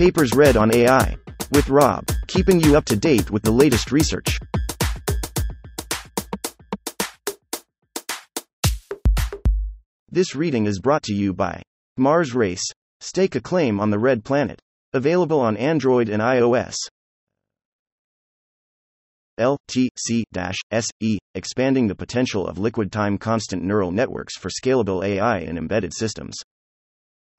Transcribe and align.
Papers 0.00 0.32
read 0.34 0.56
on 0.56 0.74
AI. 0.74 1.14
With 1.52 1.68
Rob, 1.68 2.06
keeping 2.26 2.58
you 2.58 2.74
up 2.74 2.86
to 2.86 2.96
date 2.96 3.30
with 3.30 3.42
the 3.42 3.50
latest 3.50 3.92
research. 3.92 4.38
This 10.08 10.34
reading 10.34 10.64
is 10.64 10.80
brought 10.80 11.02
to 11.02 11.12
you 11.12 11.34
by 11.34 11.60
Mars 11.98 12.34
Race. 12.34 12.64
Stake 13.00 13.34
a 13.34 13.42
claim 13.42 13.78
on 13.78 13.90
the 13.90 13.98
red 13.98 14.24
planet. 14.24 14.58
Available 14.94 15.38
on 15.38 15.58
Android 15.58 16.08
and 16.08 16.22
iOS. 16.22 16.76
LTC-SE, 19.38 21.18
expanding 21.34 21.88
the 21.88 21.94
potential 21.94 22.46
of 22.46 22.58
liquid 22.58 22.90
time 22.90 23.18
constant 23.18 23.62
neural 23.62 23.90
networks 23.90 24.34
for 24.38 24.48
scalable 24.48 25.04
AI 25.04 25.40
and 25.40 25.58
embedded 25.58 25.92
systems. 25.92 26.38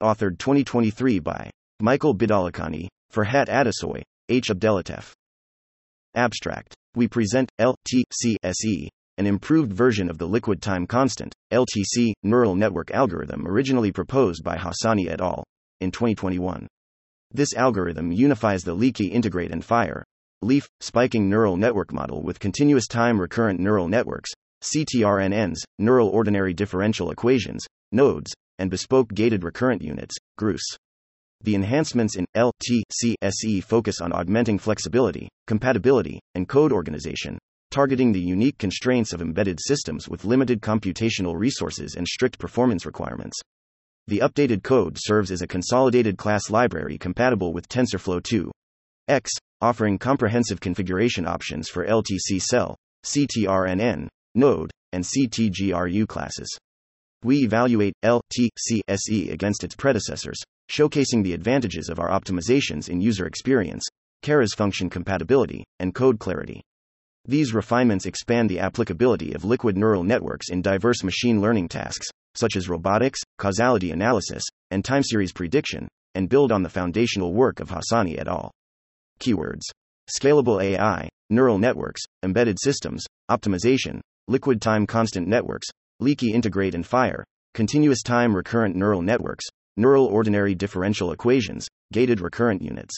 Authored 0.00 0.38
2023 0.38 1.18
by 1.18 1.50
Michael 1.84 2.14
Bidollahkhani, 2.14 2.86
Ferhat 3.12 3.48
Atasoy, 3.48 4.02
H. 4.28 4.50
Abdellatef. 4.50 5.10
Abstract. 6.14 6.76
We 6.94 7.08
present 7.08 7.50
LTC-SE, 7.60 8.88
an 9.18 9.26
improved 9.26 9.72
version 9.72 10.08
of 10.08 10.16
the 10.16 10.28
liquid 10.28 10.62
time 10.62 10.86
constant, 10.86 11.34
LTC, 11.52 12.12
neural 12.22 12.54
network 12.54 12.92
algorithm 12.92 13.48
originally 13.48 13.90
proposed 13.90 14.44
by 14.44 14.56
Hasani 14.56 15.10
et 15.10 15.20
al. 15.20 15.42
in 15.80 15.90
2021. 15.90 16.68
This 17.32 17.52
algorithm 17.54 18.12
unifies 18.12 18.62
the 18.62 18.74
leaky 18.74 19.08
integrate 19.08 19.50
and 19.50 19.64
fire, 19.64 20.04
LIF, 20.40 20.68
spiking 20.78 21.28
neural 21.28 21.56
network 21.56 21.92
model 21.92 22.22
with 22.22 22.38
continuous 22.38 22.86
time 22.86 23.20
recurrent 23.20 23.58
neural 23.58 23.88
networks, 23.88 24.30
CTRNNs, 24.62 25.56
neural 25.80 26.10
ordinary 26.10 26.54
differential 26.54 27.10
equations, 27.10 27.66
nodes, 27.90 28.32
and 28.60 28.70
bespoke 28.70 29.12
gated 29.12 29.42
recurrent 29.42 29.82
units, 29.82 30.14
GRUS. 30.38 30.78
The 31.44 31.56
enhancements 31.56 32.16
in 32.16 32.24
LTC-SE 32.36 33.60
focus 33.62 34.00
on 34.00 34.12
augmenting 34.12 34.60
flexibility, 34.60 35.28
compatibility, 35.48 36.20
and 36.36 36.48
code 36.48 36.72
organization, 36.72 37.36
targeting 37.72 38.12
the 38.12 38.20
unique 38.20 38.58
constraints 38.58 39.12
of 39.12 39.20
embedded 39.20 39.58
systems 39.60 40.08
with 40.08 40.24
limited 40.24 40.60
computational 40.60 41.36
resources 41.36 41.96
and 41.96 42.06
strict 42.06 42.38
performance 42.38 42.86
requirements. 42.86 43.40
The 44.06 44.20
updated 44.20 44.62
code 44.62 44.96
serves 45.00 45.32
as 45.32 45.42
a 45.42 45.48
consolidated 45.48 46.16
class 46.16 46.48
library 46.48 46.96
compatible 46.96 47.52
with 47.52 47.68
TensorFlow 47.68 48.22
2. 48.22 48.52
X, 49.08 49.32
offering 49.60 49.98
comprehensive 49.98 50.60
configuration 50.60 51.26
options 51.26 51.68
for 51.68 51.84
LTC 51.84 52.40
cell, 52.40 52.76
CTRNN, 53.04 54.06
node, 54.36 54.70
and 54.92 55.02
CTGRU 55.02 56.06
classes. 56.06 56.56
We 57.24 57.38
evaluate 57.38 57.94
LTC-SE 58.04 59.30
against 59.30 59.64
its 59.64 59.74
predecessors, 59.74 60.40
showcasing 60.70 61.22
the 61.22 61.34
advantages 61.34 61.88
of 61.88 61.98
our 61.98 62.08
optimizations 62.08 62.88
in 62.88 63.00
user 63.00 63.26
experience, 63.26 63.84
Keras 64.22 64.56
function 64.56 64.88
compatibility, 64.88 65.64
and 65.78 65.94
code 65.94 66.18
clarity. 66.18 66.62
These 67.24 67.54
refinements 67.54 68.06
expand 68.06 68.48
the 68.48 68.60
applicability 68.60 69.32
of 69.32 69.44
liquid 69.44 69.76
neural 69.76 70.04
networks 70.04 70.50
in 70.50 70.62
diverse 70.62 71.02
machine 71.02 71.40
learning 71.40 71.68
tasks, 71.68 72.08
such 72.34 72.56
as 72.56 72.68
robotics, 72.68 73.20
causality 73.38 73.90
analysis, 73.90 74.42
and 74.70 74.84
time 74.84 75.02
series 75.02 75.32
prediction, 75.32 75.88
and 76.14 76.28
build 76.28 76.52
on 76.52 76.62
the 76.62 76.68
foundational 76.68 77.32
work 77.32 77.60
of 77.60 77.70
Hasani 77.70 78.18
et 78.18 78.28
al. 78.28 78.50
Keywords 79.20 79.62
Scalable 80.10 80.62
AI, 80.62 81.08
neural 81.30 81.58
networks, 81.58 82.02
embedded 82.22 82.58
systems, 82.60 83.04
optimization, 83.30 84.00
liquid 84.28 84.60
time 84.60 84.86
constant 84.86 85.28
networks, 85.28 85.68
leaky 86.00 86.32
integrate 86.32 86.74
and 86.74 86.86
fire, 86.86 87.24
continuous 87.54 88.02
time 88.02 88.34
recurrent 88.34 88.74
neural 88.74 89.02
networks, 89.02 89.44
neural 89.76 90.06
ordinary 90.06 90.54
differential 90.54 91.12
equations, 91.12 91.66
gated 91.92 92.20
recurrent 92.20 92.62
units. 92.62 92.94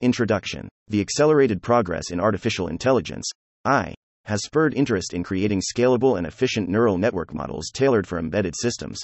Introduction 0.00 0.68
The 0.88 1.00
accelerated 1.00 1.62
progress 1.62 2.10
in 2.10 2.20
artificial 2.20 2.68
intelligence, 2.68 3.28
AI, 3.66 3.94
has 4.26 4.42
spurred 4.42 4.74
interest 4.74 5.14
in 5.14 5.22
creating 5.22 5.62
scalable 5.62 6.18
and 6.18 6.26
efficient 6.26 6.68
neural 6.68 6.98
network 6.98 7.32
models 7.32 7.70
tailored 7.72 8.06
for 8.06 8.18
embedded 8.18 8.54
systems. 8.56 9.00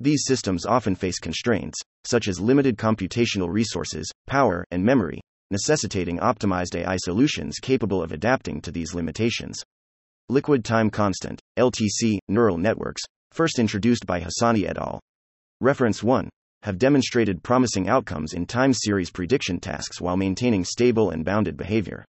These 0.00 0.24
systems 0.26 0.66
often 0.66 0.94
face 0.94 1.18
constraints, 1.18 1.78
such 2.04 2.28
as 2.28 2.40
limited 2.40 2.76
computational 2.76 3.52
resources, 3.52 4.10
power, 4.26 4.64
and 4.70 4.84
memory, 4.84 5.20
necessitating 5.50 6.18
optimized 6.18 6.76
AI 6.76 6.96
solutions 6.96 7.58
capable 7.60 8.02
of 8.02 8.12
adapting 8.12 8.60
to 8.62 8.72
these 8.72 8.94
limitations. 8.94 9.62
Liquid 10.28 10.64
Time 10.64 10.88
Constant, 10.88 11.40
LTC, 11.58 12.18
neural 12.28 12.58
networks, 12.58 13.02
first 13.32 13.58
introduced 13.58 14.06
by 14.06 14.20
Hasani 14.20 14.68
et 14.68 14.78
al. 14.78 15.00
Reference 15.60 16.02
1 16.02 16.28
have 16.62 16.78
demonstrated 16.78 17.42
promising 17.42 17.88
outcomes 17.88 18.32
in 18.32 18.46
time 18.46 18.72
series 18.72 19.10
prediction 19.10 19.60
tasks 19.60 20.00
while 20.00 20.16
maintaining 20.16 20.64
stable 20.64 21.10
and 21.10 21.24
bounded 21.24 21.56
behavior. 21.56 22.04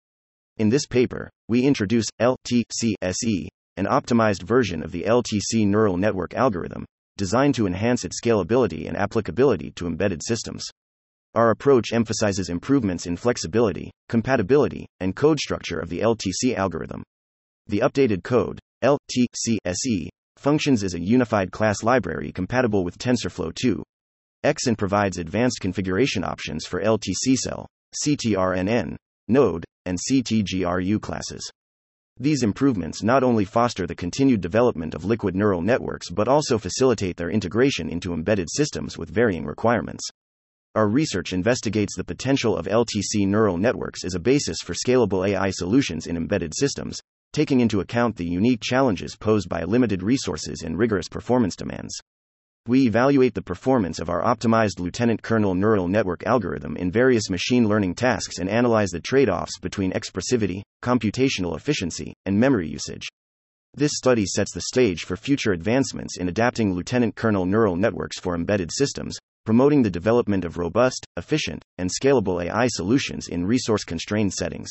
In 0.58 0.68
this 0.68 0.86
paper, 0.86 1.30
we 1.48 1.64
introduce 1.64 2.04
LTC-SE, 2.20 3.48
an 3.78 3.86
optimized 3.86 4.42
version 4.42 4.82
of 4.82 4.92
the 4.92 5.04
LTC 5.04 5.66
neural 5.66 5.96
network 5.96 6.34
algorithm, 6.34 6.84
designed 7.16 7.54
to 7.54 7.66
enhance 7.66 8.04
its 8.04 8.20
scalability 8.20 8.86
and 8.86 8.96
applicability 8.96 9.70
to 9.72 9.86
embedded 9.86 10.22
systems. 10.22 10.64
Our 11.34 11.50
approach 11.50 11.92
emphasizes 11.92 12.50
improvements 12.50 13.06
in 13.06 13.16
flexibility, 13.16 13.90
compatibility, 14.08 14.86
and 15.00 15.16
code 15.16 15.38
structure 15.38 15.78
of 15.80 15.88
the 15.88 16.00
LTC 16.00 16.54
algorithm. 16.54 17.02
The 17.68 17.80
updated 17.80 18.22
code, 18.22 18.60
LTC-SE, 18.84 20.10
functions 20.42 20.82
as 20.82 20.94
a 20.94 21.00
unified 21.00 21.52
class 21.52 21.84
library 21.84 22.32
compatible 22.32 22.84
with 22.84 22.98
TensorFlow 22.98 23.54
2. 23.54 23.82
X 24.42 24.66
and 24.66 24.76
provides 24.76 25.18
advanced 25.18 25.60
configuration 25.60 26.24
options 26.24 26.66
for 26.66 26.82
LTC 26.82 27.36
cell, 27.36 27.68
CTRNN, 28.04 28.96
node, 29.28 29.64
and 29.86 29.96
CTGRU 29.96 31.00
classes. 31.00 31.48
These 32.18 32.42
improvements 32.42 33.04
not 33.04 33.22
only 33.22 33.44
foster 33.44 33.86
the 33.86 33.94
continued 33.94 34.40
development 34.40 34.94
of 34.94 35.04
liquid 35.04 35.36
neural 35.36 35.62
networks 35.62 36.10
but 36.10 36.26
also 36.26 36.58
facilitate 36.58 37.16
their 37.16 37.30
integration 37.30 37.88
into 37.88 38.12
embedded 38.12 38.48
systems 38.50 38.98
with 38.98 39.10
varying 39.10 39.46
requirements. 39.46 40.08
Our 40.74 40.88
research 40.88 41.32
investigates 41.32 41.94
the 41.96 42.04
potential 42.04 42.56
of 42.56 42.66
LTC 42.66 43.28
neural 43.28 43.58
networks 43.58 44.04
as 44.04 44.16
a 44.16 44.20
basis 44.20 44.58
for 44.64 44.74
scalable 44.74 45.28
AI 45.28 45.50
solutions 45.50 46.06
in 46.06 46.16
embedded 46.16 46.52
systems, 46.56 47.00
taking 47.32 47.60
into 47.60 47.80
account 47.80 48.16
the 48.16 48.24
unique 48.24 48.60
challenges 48.60 49.16
posed 49.16 49.48
by 49.48 49.64
limited 49.64 50.02
resources 50.02 50.62
and 50.62 50.78
rigorous 50.78 51.08
performance 51.08 51.56
demands. 51.56 51.98
We 52.68 52.86
evaluate 52.86 53.34
the 53.34 53.42
performance 53.42 53.98
of 53.98 54.08
our 54.08 54.22
optimized 54.22 54.78
lieutenant 54.78 55.22
colonel 55.22 55.54
neural 55.54 55.88
network 55.88 56.24
algorithm 56.24 56.76
in 56.76 56.92
various 56.92 57.28
machine 57.28 57.68
learning 57.68 57.96
tasks 57.96 58.38
and 58.38 58.48
analyze 58.48 58.90
the 58.90 59.00
trade 59.00 59.28
offs 59.28 59.58
between 59.58 59.92
expressivity, 59.92 60.62
computational 60.80 61.56
efficiency, 61.56 62.14
and 62.24 62.38
memory 62.38 62.68
usage. 62.68 63.08
This 63.74 63.92
study 63.94 64.26
sets 64.26 64.52
the 64.52 64.60
stage 64.60 65.04
for 65.04 65.16
future 65.16 65.52
advancements 65.52 66.18
in 66.18 66.28
adapting 66.28 66.74
lieutenant 66.74 67.16
colonel 67.16 67.46
neural 67.46 67.74
networks 67.74 68.20
for 68.20 68.34
embedded 68.34 68.70
systems, 68.70 69.16
promoting 69.44 69.82
the 69.82 69.90
development 69.90 70.44
of 70.44 70.58
robust, 70.58 71.04
efficient, 71.16 71.64
and 71.78 71.90
scalable 71.90 72.44
AI 72.44 72.68
solutions 72.68 73.26
in 73.26 73.44
resource 73.44 73.82
constrained 73.82 74.34
settings. 74.34 74.68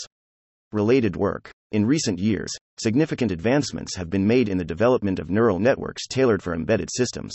Related 0.73 1.17
work. 1.17 1.51
In 1.73 1.85
recent 1.85 2.17
years, 2.17 2.49
significant 2.77 3.29
advancements 3.29 3.97
have 3.97 4.09
been 4.09 4.25
made 4.25 4.47
in 4.47 4.57
the 4.57 4.63
development 4.63 5.19
of 5.19 5.29
neural 5.29 5.59
networks 5.59 6.07
tailored 6.07 6.41
for 6.41 6.53
embedded 6.53 6.87
systems. 6.89 7.33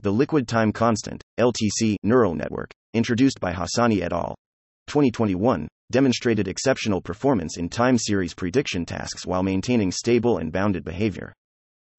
The 0.00 0.10
liquid 0.10 0.48
time 0.48 0.72
constant, 0.72 1.22
LTC, 1.38 1.96
neural 2.02 2.34
network, 2.34 2.70
introduced 2.94 3.38
by 3.38 3.52
Hasani 3.52 4.00
et 4.00 4.14
al. 4.14 4.34
2021, 4.86 5.68
demonstrated 5.92 6.48
exceptional 6.48 7.02
performance 7.02 7.58
in 7.58 7.68
time 7.68 7.98
series 7.98 8.32
prediction 8.32 8.86
tasks 8.86 9.26
while 9.26 9.42
maintaining 9.42 9.92
stable 9.92 10.38
and 10.38 10.50
bounded 10.50 10.84
behavior. 10.84 11.34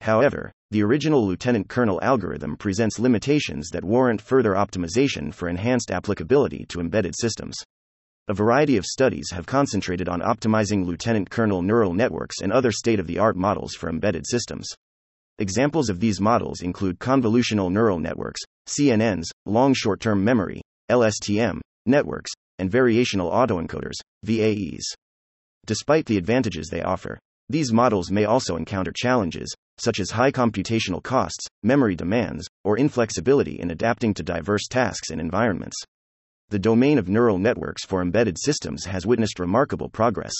However, 0.00 0.50
the 0.72 0.82
original 0.82 1.24
lieutenant 1.24 1.68
colonel 1.68 2.00
algorithm 2.02 2.56
presents 2.56 2.98
limitations 2.98 3.68
that 3.70 3.84
warrant 3.84 4.20
further 4.20 4.54
optimization 4.54 5.32
for 5.32 5.48
enhanced 5.48 5.92
applicability 5.92 6.66
to 6.70 6.80
embedded 6.80 7.14
systems. 7.16 7.56
A 8.28 8.34
variety 8.34 8.76
of 8.76 8.84
studies 8.84 9.30
have 9.30 9.46
concentrated 9.46 10.08
on 10.08 10.20
optimizing 10.20 10.84
lieutenant 10.84 11.30
colonel 11.30 11.62
neural 11.62 11.94
networks 11.94 12.40
and 12.42 12.52
other 12.52 12.72
state 12.72 12.98
of 12.98 13.06
the 13.06 13.20
art 13.20 13.36
models 13.36 13.74
for 13.74 13.88
embedded 13.88 14.26
systems. 14.26 14.68
Examples 15.38 15.88
of 15.88 16.00
these 16.00 16.20
models 16.20 16.60
include 16.60 16.98
convolutional 16.98 17.70
neural 17.70 18.00
networks, 18.00 18.40
CNNs, 18.66 19.26
long 19.44 19.74
short 19.74 20.00
term 20.00 20.24
memory, 20.24 20.60
LSTM, 20.90 21.60
networks, 21.86 22.32
and 22.58 22.68
variational 22.68 23.32
autoencoders, 23.32 23.94
VAEs. 24.24 24.82
Despite 25.64 26.06
the 26.06 26.18
advantages 26.18 26.66
they 26.66 26.82
offer, 26.82 27.20
these 27.48 27.72
models 27.72 28.10
may 28.10 28.24
also 28.24 28.56
encounter 28.56 28.92
challenges, 28.92 29.54
such 29.78 30.00
as 30.00 30.10
high 30.10 30.32
computational 30.32 31.00
costs, 31.00 31.46
memory 31.62 31.94
demands, 31.94 32.48
or 32.64 32.76
inflexibility 32.76 33.60
in 33.60 33.70
adapting 33.70 34.14
to 34.14 34.24
diverse 34.24 34.66
tasks 34.66 35.10
and 35.10 35.20
environments. 35.20 35.76
The 36.48 36.60
domain 36.60 36.96
of 36.96 37.08
neural 37.08 37.38
networks 37.38 37.84
for 37.84 38.00
embedded 38.00 38.38
systems 38.38 38.84
has 38.84 39.04
witnessed 39.04 39.40
remarkable 39.40 39.88
progress. 39.88 40.32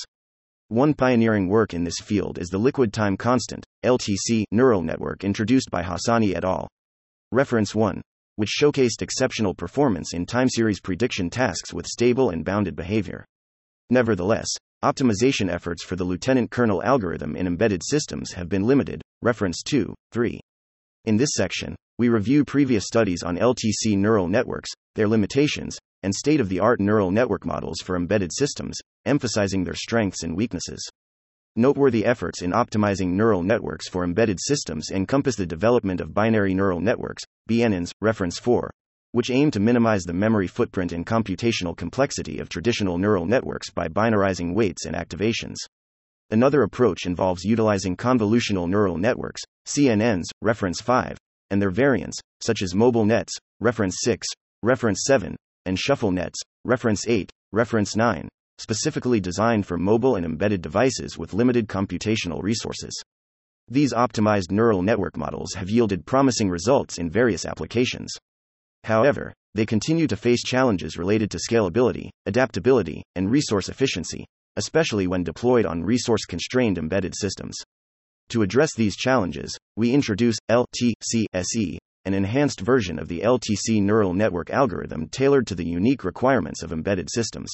One 0.68 0.94
pioneering 0.94 1.48
work 1.48 1.74
in 1.74 1.82
this 1.82 1.98
field 2.00 2.38
is 2.38 2.46
the 2.46 2.58
liquid 2.58 2.92
time 2.92 3.16
constant, 3.16 3.66
LTC, 3.84 4.44
neural 4.52 4.82
network 4.82 5.24
introduced 5.24 5.68
by 5.68 5.82
Hasani 5.82 6.36
et 6.36 6.44
al. 6.44 6.68
Reference 7.32 7.74
1. 7.74 8.00
which 8.36 8.54
showcased 8.56 9.02
exceptional 9.02 9.52
performance 9.52 10.14
in 10.14 10.26
time 10.26 10.48
series 10.48 10.80
prediction 10.80 11.28
tasks 11.28 11.74
with 11.74 11.88
stable 11.88 12.30
and 12.30 12.44
bounded 12.44 12.76
behavior. 12.76 13.24
Nevertheless, 13.90 14.46
optimization 14.84 15.50
efforts 15.52 15.82
for 15.82 15.96
the 15.96 16.04
lieutenant 16.04 16.52
colonel 16.52 16.84
algorithm 16.84 17.34
in 17.34 17.48
embedded 17.48 17.82
systems 17.84 18.30
have 18.30 18.48
been 18.48 18.62
limited. 18.62 19.02
Reference 19.22 19.60
2, 19.64 19.92
3. 20.12 20.38
In 21.06 21.16
this 21.16 21.30
section, 21.34 21.74
we 21.98 22.10
review 22.10 22.44
previous 22.44 22.84
studies 22.84 23.24
on 23.24 23.38
LTC 23.38 23.96
neural 23.96 24.28
networks, 24.28 24.70
their 24.94 25.08
limitations, 25.08 25.78
and 26.06 26.14
state 26.14 26.38
of 26.38 26.48
the 26.48 26.60
art 26.60 26.78
neural 26.78 27.10
network 27.10 27.44
models 27.44 27.80
for 27.80 27.96
embedded 27.96 28.30
systems, 28.32 28.78
emphasizing 29.06 29.64
their 29.64 29.74
strengths 29.74 30.22
and 30.22 30.36
weaknesses. 30.36 30.88
Noteworthy 31.56 32.04
efforts 32.04 32.42
in 32.42 32.52
optimizing 32.52 33.08
neural 33.08 33.42
networks 33.42 33.88
for 33.88 34.04
embedded 34.04 34.38
systems 34.40 34.92
encompass 34.92 35.34
the 35.34 35.44
development 35.44 36.00
of 36.00 36.14
binary 36.14 36.54
neural 36.54 36.78
networks, 36.78 37.24
BNNs, 37.50 37.90
reference 38.00 38.38
4, 38.38 38.70
which 39.10 39.30
aim 39.30 39.50
to 39.50 39.58
minimize 39.58 40.04
the 40.04 40.12
memory 40.12 40.46
footprint 40.46 40.92
and 40.92 41.04
computational 41.04 41.76
complexity 41.76 42.38
of 42.38 42.48
traditional 42.48 42.98
neural 42.98 43.26
networks 43.26 43.70
by 43.70 43.88
binarizing 43.88 44.54
weights 44.54 44.86
and 44.86 44.94
activations. 44.94 45.56
Another 46.30 46.62
approach 46.62 47.04
involves 47.04 47.42
utilizing 47.42 47.96
convolutional 47.96 48.68
neural 48.70 48.96
networks, 48.96 49.42
CNNs, 49.66 50.26
reference 50.40 50.80
5, 50.80 51.18
and 51.50 51.60
their 51.60 51.72
variants, 51.72 52.20
such 52.40 52.62
as 52.62 52.74
MobileNets, 52.74 53.32
reference 53.58 53.96
6, 54.04 54.28
reference 54.62 55.02
7, 55.04 55.34
and 55.66 55.76
ShuffleNets, 55.76 56.40
reference 56.64 57.06
8, 57.06 57.30
reference 57.52 57.94
9, 57.94 58.28
specifically 58.58 59.20
designed 59.20 59.66
for 59.66 59.76
mobile 59.76 60.16
and 60.16 60.24
embedded 60.24 60.62
devices 60.62 61.18
with 61.18 61.34
limited 61.34 61.68
computational 61.68 62.42
resources. 62.42 62.98
These 63.68 63.92
optimized 63.92 64.50
neural 64.50 64.82
network 64.82 65.16
models 65.16 65.54
have 65.54 65.68
yielded 65.68 66.06
promising 66.06 66.48
results 66.48 66.98
in 66.98 67.10
various 67.10 67.44
applications. 67.44 68.14
However, 68.84 69.34
they 69.54 69.66
continue 69.66 70.06
to 70.06 70.16
face 70.16 70.42
challenges 70.42 70.96
related 70.96 71.30
to 71.32 71.38
scalability, 71.38 72.10
adaptability, 72.26 73.02
and 73.16 73.30
resource 73.30 73.68
efficiency, 73.68 74.24
especially 74.56 75.06
when 75.06 75.24
deployed 75.24 75.66
on 75.66 75.82
resource 75.82 76.24
constrained 76.24 76.78
embedded 76.78 77.14
systems. 77.16 77.56
To 78.30 78.42
address 78.42 78.74
these 78.74 78.96
challenges, 78.96 79.56
we 79.76 79.92
introduce 79.92 80.36
LTCSE, 80.50 81.78
an 82.06 82.14
enhanced 82.14 82.60
version 82.60 82.98
of 82.98 83.08
the 83.08 83.20
LTC 83.20 83.82
neural 83.82 84.14
network 84.14 84.48
algorithm 84.48 85.08
tailored 85.08 85.46
to 85.48 85.56
the 85.56 85.66
unique 85.66 86.04
requirements 86.04 86.62
of 86.62 86.72
embedded 86.72 87.10
systems. 87.10 87.50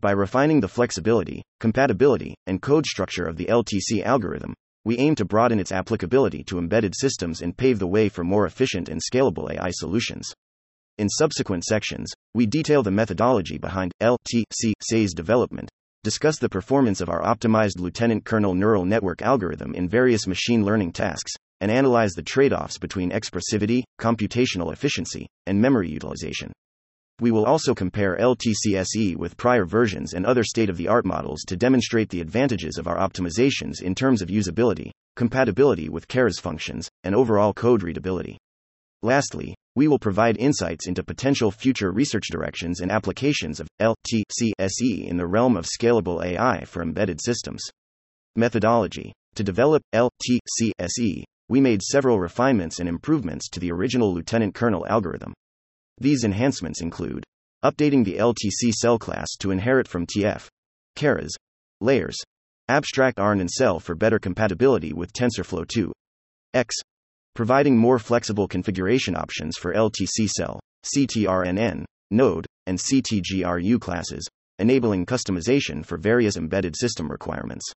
By 0.00 0.12
refining 0.12 0.60
the 0.60 0.68
flexibility, 0.68 1.42
compatibility, 1.58 2.36
and 2.46 2.62
code 2.62 2.86
structure 2.86 3.26
of 3.26 3.36
the 3.36 3.46
LTC 3.46 4.04
algorithm, 4.04 4.54
we 4.84 4.98
aim 4.98 5.16
to 5.16 5.24
broaden 5.24 5.58
its 5.58 5.72
applicability 5.72 6.44
to 6.44 6.58
embedded 6.58 6.94
systems 6.96 7.42
and 7.42 7.56
pave 7.56 7.80
the 7.80 7.86
way 7.88 8.08
for 8.08 8.22
more 8.22 8.46
efficient 8.46 8.88
and 8.88 9.00
scalable 9.00 9.52
AI 9.52 9.70
solutions. 9.72 10.32
In 10.98 11.08
subsequent 11.08 11.64
sections, 11.64 12.12
we 12.34 12.46
detail 12.46 12.84
the 12.84 12.90
methodology 12.92 13.58
behind 13.58 13.92
LTC 14.00 14.74
development, 15.14 15.68
discuss 16.04 16.38
the 16.38 16.48
performance 16.48 17.00
of 17.00 17.08
our 17.08 17.22
optimized 17.22 17.80
lieutenant 17.80 18.24
colonel 18.24 18.54
neural 18.54 18.84
network 18.84 19.22
algorithm 19.22 19.74
in 19.74 19.88
various 19.88 20.26
machine 20.26 20.64
learning 20.64 20.92
tasks, 20.92 21.32
and 21.62 21.70
analyze 21.70 22.12
the 22.12 22.22
trade 22.22 22.52
offs 22.52 22.76
between 22.76 23.12
expressivity, 23.12 23.84
computational 23.98 24.72
efficiency, 24.72 25.28
and 25.46 25.58
memory 25.58 25.88
utilization. 25.88 26.52
We 27.20 27.30
will 27.30 27.46
also 27.46 27.72
compare 27.72 28.18
LTCSE 28.18 29.16
with 29.16 29.36
prior 29.36 29.64
versions 29.64 30.12
and 30.12 30.26
other 30.26 30.42
state 30.42 30.68
of 30.68 30.76
the 30.76 30.88
art 30.88 31.06
models 31.06 31.44
to 31.46 31.56
demonstrate 31.56 32.08
the 32.08 32.20
advantages 32.20 32.78
of 32.78 32.88
our 32.88 32.98
optimizations 32.98 33.80
in 33.80 33.94
terms 33.94 34.22
of 34.22 34.28
usability, 34.28 34.90
compatibility 35.14 35.88
with 35.88 36.08
Keras 36.08 36.40
functions, 36.40 36.90
and 37.04 37.14
overall 37.14 37.52
code 37.52 37.84
readability. 37.84 38.38
Lastly, 39.04 39.54
we 39.76 39.86
will 39.86 40.00
provide 40.00 40.36
insights 40.38 40.88
into 40.88 41.04
potential 41.04 41.52
future 41.52 41.92
research 41.92 42.26
directions 42.28 42.80
and 42.80 42.90
applications 42.90 43.60
of 43.60 43.68
LTCSE 43.80 45.06
in 45.06 45.16
the 45.16 45.26
realm 45.26 45.56
of 45.56 45.66
scalable 45.66 46.24
AI 46.24 46.64
for 46.64 46.82
embedded 46.82 47.20
systems. 47.22 47.62
Methodology 48.34 49.12
To 49.36 49.44
develop 49.44 49.82
LTCSE, 49.94 51.22
we 51.52 51.60
made 51.60 51.82
several 51.82 52.18
refinements 52.18 52.80
and 52.80 52.88
improvements 52.88 53.46
to 53.50 53.60
the 53.60 53.70
original 53.70 54.14
lieutenant 54.14 54.54
colonel 54.54 54.86
algorithm. 54.86 55.34
These 55.98 56.24
enhancements 56.24 56.80
include 56.80 57.24
updating 57.62 58.06
the 58.06 58.16
LTC 58.16 58.72
cell 58.72 58.98
class 58.98 59.28
to 59.40 59.50
inherit 59.50 59.86
from 59.86 60.06
TF, 60.06 60.46
Keras, 60.96 61.28
layers, 61.82 62.16
AbstractRNNCell 62.70 63.82
for 63.82 63.94
better 63.94 64.18
compatibility 64.18 64.94
with 64.94 65.12
TensorFlow 65.12 65.68
2, 65.68 65.92
X, 66.54 66.74
providing 67.34 67.76
more 67.76 67.98
flexible 67.98 68.48
configuration 68.48 69.14
options 69.14 69.58
for 69.58 69.74
LTC 69.74 70.30
cell, 70.30 70.58
CTRNN, 70.96 71.84
node, 72.10 72.46
and 72.66 72.78
CTGRU 72.78 73.78
classes, 73.78 74.26
enabling 74.58 75.04
customization 75.04 75.84
for 75.84 75.98
various 75.98 76.38
embedded 76.38 76.74
system 76.74 77.10
requirements. 77.10 77.70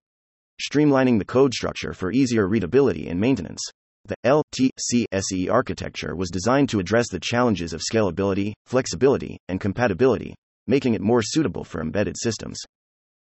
Streamlining 0.61 1.17
the 1.17 1.25
code 1.25 1.53
structure 1.53 1.94
for 1.94 2.11
easier 2.11 2.47
readability 2.47 3.07
and 3.09 3.19
maintenance. 3.19 3.61
The 4.05 4.15
LTCSE 4.25 5.50
architecture 5.50 6.15
was 6.15 6.29
designed 6.29 6.69
to 6.69 6.79
address 6.79 7.09
the 7.09 7.19
challenges 7.19 7.73
of 7.73 7.81
scalability, 7.81 8.53
flexibility, 8.65 9.38
and 9.47 9.59
compatibility, 9.59 10.35
making 10.67 10.94
it 10.94 11.01
more 11.01 11.21
suitable 11.21 11.63
for 11.63 11.81
embedded 11.81 12.15
systems. 12.17 12.59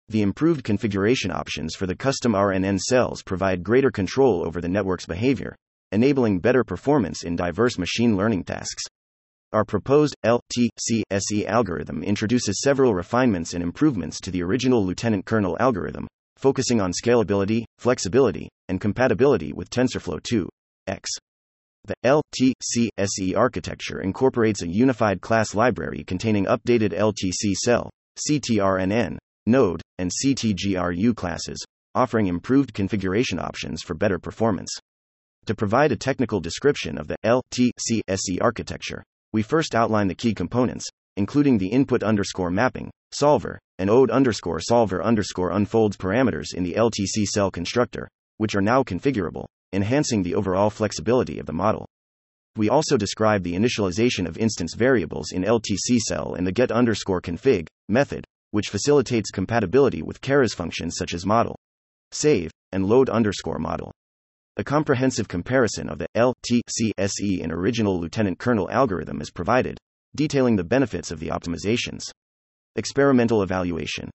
The 0.10 0.24
improved 0.24 0.64
configuration 0.64 1.32
options 1.32 1.76
for 1.76 1.86
the 1.86 1.96
custom 1.96 2.34
RNN 2.34 2.80
cells 2.80 3.24
provide 3.24 3.64
greater 3.64 3.92
control 3.92 4.46
over 4.46 4.60
the 4.60 4.68
network's 4.68 5.06
behavior, 5.06 5.56
enabling 5.92 6.40
better 6.40 6.64
performance 6.64 7.24
in 7.24 7.36
diverse 7.36 7.78
machine 7.78 8.18
learning 8.18 8.44
tasks. 8.44 8.84
Our 9.54 9.64
proposed 9.64 10.16
LTCSE 10.26 11.46
algorithm 11.46 12.04
introduces 12.04 12.62
several 12.62 12.94
refinements 12.94 13.54
and 13.54 13.64
improvements 13.64 14.20
to 14.22 14.32
the 14.32 14.44
original 14.44 14.86
lieutenant 14.86 15.26
colonel 15.26 15.58
algorithm, 15.60 16.08
focusing 16.42 16.82
on 16.82 16.92
scalability, 16.92 17.66
flexibility, 17.78 18.50
and 18.68 18.82
compatibility 18.82 19.54
with 19.54 19.70
TensorFlow 19.70 20.22
2. 20.24 20.50
X. 20.88 21.10
The 21.86 21.96
LTC-SE 22.04 23.36
architecture 23.36 24.02
incorporates 24.02 24.62
a 24.64 24.68
unified 24.68 25.22
class 25.22 25.54
library 25.54 26.04
containing 26.04 26.46
updated 26.46 26.94
LTC 26.94 27.54
cell, 27.54 27.92
CTRNN, 28.28 29.18
node, 29.46 29.82
and 30.00 30.12
CTGRU 30.12 31.16
classes, 31.16 31.64
offering 31.94 32.28
improved 32.28 32.74
configuration 32.74 33.40
options 33.40 33.84
for 33.84 33.94
better 33.94 34.18
performance. 34.18 34.72
To 35.46 35.56
provide 35.56 35.92
a 35.92 35.96
technical 35.96 36.40
description 36.40 36.98
of 36.98 37.08
the 37.08 37.18
LTC-SE 37.24 38.40
architecture, 38.40 39.04
we 39.34 39.44
first 39.44 39.76
outline 39.76 40.08
the 40.08 40.16
key 40.16 40.34
components, 40.34 40.88
including 41.18 41.58
the 41.58 41.68
input 41.68 42.04
underscore 42.04 42.52
mapping, 42.52 42.90
solver, 43.12 43.60
and 43.80 43.90
ode 43.90 44.12
underscore 44.12 44.60
solver 44.60 45.04
underscore 45.04 45.52
unfolds 45.52 45.98
parameters 45.98 46.54
in 46.54 46.64
the 46.64 46.74
LTC 46.74 47.26
cell 47.26 47.50
constructor, 47.52 48.08
which 48.38 48.56
are 48.56 48.62
now 48.62 48.84
configurable, 48.84 49.46
enhancing 49.74 50.24
the 50.24 50.36
overall 50.36 50.70
flexibility 50.70 51.40
of 51.40 51.46
the 51.46 51.54
model. 51.54 51.86
We 52.56 52.70
also 52.70 52.98
describe 52.98 53.44
the 53.44 53.54
initialization 53.54 54.28
of 54.28 54.38
instance 54.38 54.76
variables 54.76 55.32
in 55.32 55.44
LTC 55.44 56.00
cell 56.00 56.34
and 56.34 56.46
the 56.46 56.52
get 56.52 56.72
underscore 56.72 57.22
config 57.22 57.68
method, 57.88 58.26
which 58.52 58.70
facilitates 58.70 59.32
compatibility 59.32 60.02
with 60.02 60.20
Keras 60.22 60.54
functions 60.54 60.96
such 60.98 61.14
as 61.14 61.26
model, 61.26 61.56
save, 62.12 62.52
and 62.72 62.86
load 62.86 63.10
underscore 63.10 63.60
model. 63.60 63.92
A 64.58 64.64
comprehensive 64.66 65.30
comparison 65.30 65.88
of 65.88 65.98
the 65.98 66.08
LTCSE 66.16 67.42
and 67.42 67.54
original 67.54 68.00
lieutenant 68.00 68.38
colonel 68.38 68.70
algorithm 68.70 69.22
is 69.22 69.32
provided, 69.32 69.78
detailing 70.16 70.56
the 70.56 70.64
benefits 70.64 71.12
of 71.12 71.20
the 71.20 71.30
optimizations. 71.30 72.12
Experimental 72.76 73.44
evaluation 73.44 74.10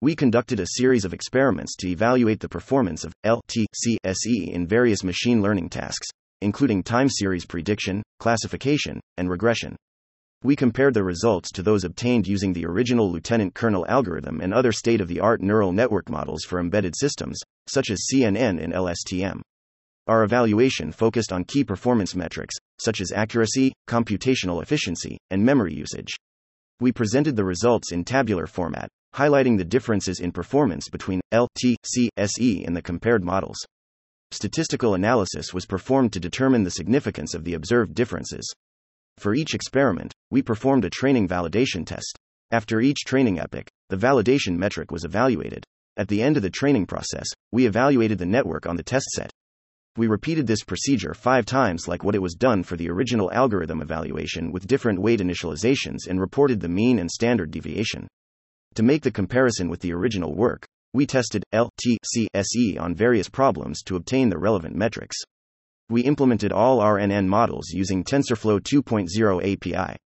we 0.00 0.14
conducted 0.14 0.60
a 0.60 0.76
series 0.76 1.04
of 1.04 1.12
experiments 1.12 1.74
to 1.74 1.88
evaluate 1.88 2.38
the 2.38 2.48
performance 2.48 3.02
of 3.02 3.12
LTCSE 3.26 4.46
in 4.46 4.64
various 4.64 5.02
machine 5.02 5.42
learning 5.42 5.68
tasks, 5.68 6.06
including 6.40 6.84
time 6.84 7.08
series 7.08 7.44
prediction, 7.44 8.00
classification, 8.20 9.00
and 9.16 9.28
regression. 9.28 9.74
We 10.44 10.54
compared 10.54 10.94
the 10.94 11.02
results 11.02 11.50
to 11.50 11.64
those 11.64 11.82
obtained 11.82 12.28
using 12.28 12.52
the 12.52 12.64
original 12.64 13.10
lieutenant 13.10 13.56
colonel 13.56 13.84
algorithm 13.88 14.40
and 14.40 14.54
other 14.54 14.70
state 14.70 15.00
of 15.00 15.08
the 15.08 15.18
art 15.18 15.40
neural 15.40 15.72
network 15.72 16.08
models 16.08 16.44
for 16.44 16.60
embedded 16.60 16.94
systems, 16.96 17.40
such 17.66 17.90
as 17.90 18.06
CNN 18.08 18.62
and 18.62 18.72
LSTM. 18.72 19.40
Our 20.08 20.24
evaluation 20.24 20.90
focused 20.90 21.32
on 21.32 21.44
key 21.44 21.64
performance 21.64 22.16
metrics, 22.16 22.54
such 22.80 23.02
as 23.02 23.12
accuracy, 23.12 23.74
computational 23.86 24.62
efficiency, 24.62 25.18
and 25.30 25.44
memory 25.44 25.74
usage. 25.74 26.16
We 26.80 26.92
presented 26.92 27.36
the 27.36 27.44
results 27.44 27.92
in 27.92 28.04
tabular 28.04 28.46
format, 28.46 28.88
highlighting 29.14 29.58
the 29.58 29.66
differences 29.66 30.20
in 30.20 30.32
performance 30.32 30.88
between 30.88 31.20
LTCSE 31.34 32.66
and 32.66 32.74
the 32.74 32.80
compared 32.80 33.22
models. 33.22 33.58
Statistical 34.30 34.94
analysis 34.94 35.52
was 35.52 35.66
performed 35.66 36.14
to 36.14 36.20
determine 36.20 36.62
the 36.62 36.70
significance 36.70 37.34
of 37.34 37.44
the 37.44 37.52
observed 37.52 37.94
differences. 37.94 38.50
For 39.18 39.34
each 39.34 39.54
experiment, 39.54 40.14
we 40.30 40.40
performed 40.40 40.86
a 40.86 40.90
training 40.90 41.28
validation 41.28 41.84
test. 41.84 42.16
After 42.50 42.80
each 42.80 43.04
training 43.04 43.40
epoch, 43.40 43.68
the 43.90 43.96
validation 43.96 44.56
metric 44.56 44.90
was 44.90 45.04
evaluated. 45.04 45.64
At 45.98 46.08
the 46.08 46.22
end 46.22 46.36
of 46.36 46.42
the 46.42 46.50
training 46.50 46.86
process, 46.86 47.26
we 47.52 47.66
evaluated 47.66 48.18
the 48.18 48.24
network 48.24 48.66
on 48.66 48.76
the 48.76 48.82
test 48.82 49.06
set. 49.10 49.30
We 49.96 50.06
repeated 50.06 50.46
this 50.46 50.62
procedure 50.62 51.14
five 51.14 51.46
times 51.46 51.88
like 51.88 52.04
what 52.04 52.14
it 52.14 52.22
was 52.22 52.34
done 52.34 52.62
for 52.62 52.76
the 52.76 52.88
original 52.90 53.32
algorithm 53.32 53.80
evaluation 53.80 54.52
with 54.52 54.66
different 54.66 55.00
weight 55.00 55.20
initializations 55.20 56.06
and 56.08 56.20
reported 56.20 56.60
the 56.60 56.68
mean 56.68 56.98
and 56.98 57.10
standard 57.10 57.50
deviation. 57.50 58.06
To 58.74 58.82
make 58.82 59.02
the 59.02 59.10
comparison 59.10 59.68
with 59.68 59.80
the 59.80 59.92
original 59.92 60.34
work, 60.34 60.66
we 60.94 61.06
tested 61.06 61.44
LTCSE 61.52 62.78
on 62.78 62.94
various 62.94 63.28
problems 63.28 63.82
to 63.82 63.96
obtain 63.96 64.28
the 64.28 64.38
relevant 64.38 64.76
metrics. 64.76 65.16
We 65.90 66.02
implemented 66.02 66.52
all 66.52 66.80
RNN 66.80 67.26
models 67.26 67.70
using 67.70 68.04
TensorFlow 68.04 68.60
2.0 68.60 69.52
API. 69.52 69.96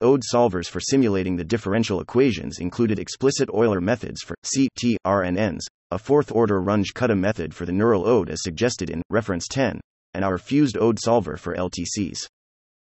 ODE 0.00 0.22
solvers 0.32 0.68
for 0.68 0.78
simulating 0.78 1.34
the 1.34 1.44
differential 1.44 2.00
equations 2.00 2.60
included 2.60 3.00
explicit 3.00 3.48
Euler 3.52 3.80
methods 3.80 4.22
for 4.22 4.36
CTRNNs, 4.44 5.62
a 5.90 5.98
fourth 5.98 6.30
order 6.30 6.60
Runge-Kutta 6.62 7.18
method 7.18 7.52
for 7.52 7.66
the 7.66 7.72
neural 7.72 8.06
ODE 8.06 8.30
as 8.30 8.42
suggested 8.44 8.90
in 8.90 9.02
reference 9.10 9.48
10, 9.48 9.80
and 10.14 10.24
our 10.24 10.38
fused 10.38 10.76
ODE 10.76 11.00
solver 11.00 11.36
for 11.36 11.56
LTCs. 11.56 12.28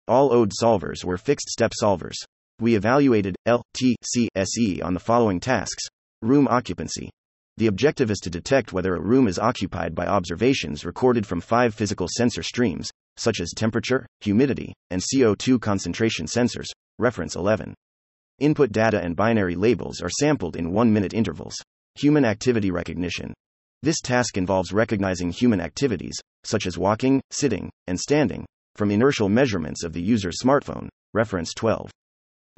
All 0.06 0.30
ODE 0.30 0.52
solvers 0.60 1.04
were 1.04 1.16
fixed 1.16 1.48
step 1.48 1.72
solvers. 1.82 2.16
We 2.60 2.74
evaluated 2.74 3.34
LTCSE 3.48 4.84
on 4.84 4.92
the 4.92 5.00
following 5.00 5.40
tasks 5.40 5.84
room 6.20 6.46
occupancy. 6.48 7.08
The 7.56 7.68
objective 7.68 8.10
is 8.10 8.18
to 8.24 8.30
detect 8.30 8.74
whether 8.74 8.94
a 8.94 9.00
room 9.00 9.26
is 9.26 9.38
occupied 9.38 9.94
by 9.94 10.06
observations 10.06 10.84
recorded 10.84 11.26
from 11.26 11.40
five 11.40 11.74
physical 11.74 12.08
sensor 12.14 12.42
streams, 12.42 12.90
such 13.16 13.40
as 13.40 13.54
temperature, 13.56 14.06
humidity, 14.20 14.74
and 14.90 15.00
CO2 15.00 15.58
concentration 15.62 16.26
sensors, 16.26 16.68
reference 16.98 17.36
11. 17.36 17.74
Input 18.38 18.72
data 18.72 19.00
and 19.02 19.16
binary 19.16 19.54
labels 19.54 20.00
are 20.00 20.10
sampled 20.10 20.56
in 20.56 20.72
one 20.72 20.92
minute 20.92 21.14
intervals. 21.14 21.56
Human 21.94 22.24
activity 22.24 22.70
recognition. 22.70 23.32
This 23.82 24.00
task 24.00 24.36
involves 24.36 24.72
recognizing 24.72 25.30
human 25.30 25.60
activities, 25.60 26.14
such 26.44 26.66
as 26.66 26.76
walking, 26.76 27.20
sitting, 27.30 27.70
and 27.86 27.98
standing, 27.98 28.44
from 28.74 28.90
inertial 28.90 29.28
measurements 29.28 29.84
of 29.84 29.92
the 29.92 30.02
user's 30.02 30.38
smartphone, 30.42 30.88
reference 31.14 31.54
12. 31.54 31.90